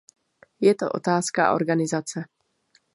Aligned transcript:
Je 0.59 0.73
to 0.75 0.89
otázka 0.91 1.53
organizace. 1.53 2.23